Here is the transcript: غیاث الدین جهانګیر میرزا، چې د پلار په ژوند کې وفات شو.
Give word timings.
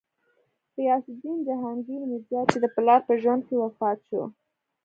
غیاث 0.75 1.05
الدین 1.11 1.37
جهانګیر 1.47 2.01
میرزا، 2.09 2.41
چې 2.51 2.57
د 2.59 2.65
پلار 2.75 2.99
په 3.07 3.13
ژوند 3.21 3.41
کې 3.47 3.55
وفات 3.63 3.97
شو. 4.07 4.21